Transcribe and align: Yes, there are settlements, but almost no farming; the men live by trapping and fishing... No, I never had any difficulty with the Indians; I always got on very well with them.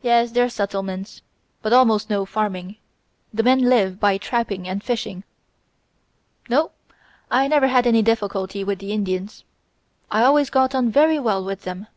Yes, 0.00 0.30
there 0.30 0.46
are 0.46 0.48
settlements, 0.48 1.20
but 1.60 1.74
almost 1.74 2.08
no 2.08 2.24
farming; 2.24 2.76
the 3.30 3.42
men 3.42 3.60
live 3.68 4.00
by 4.00 4.16
trapping 4.16 4.66
and 4.66 4.82
fishing... 4.82 5.22
No, 6.48 6.70
I 7.30 7.46
never 7.46 7.66
had 7.68 7.86
any 7.86 8.00
difficulty 8.00 8.64
with 8.64 8.78
the 8.78 8.92
Indians; 8.92 9.44
I 10.10 10.22
always 10.22 10.48
got 10.48 10.74
on 10.74 10.88
very 10.90 11.18
well 11.18 11.44
with 11.44 11.64
them. 11.64 11.88